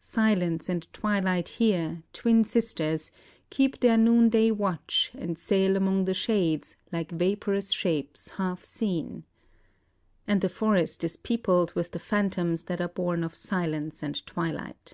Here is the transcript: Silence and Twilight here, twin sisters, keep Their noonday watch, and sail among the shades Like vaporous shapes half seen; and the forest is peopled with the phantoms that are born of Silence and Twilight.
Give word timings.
Silence 0.00 0.68
and 0.68 0.86
Twilight 0.92 1.48
here, 1.48 2.02
twin 2.12 2.44
sisters, 2.44 3.10
keep 3.48 3.80
Their 3.80 3.96
noonday 3.96 4.50
watch, 4.50 5.10
and 5.16 5.38
sail 5.38 5.76
among 5.78 6.04
the 6.04 6.12
shades 6.12 6.76
Like 6.92 7.10
vaporous 7.10 7.72
shapes 7.72 8.28
half 8.36 8.62
seen; 8.62 9.24
and 10.26 10.42
the 10.42 10.50
forest 10.50 11.02
is 11.04 11.16
peopled 11.16 11.72
with 11.72 11.92
the 11.92 11.98
phantoms 11.98 12.64
that 12.64 12.82
are 12.82 12.88
born 12.88 13.24
of 13.24 13.34
Silence 13.34 14.02
and 14.02 14.26
Twilight. 14.26 14.92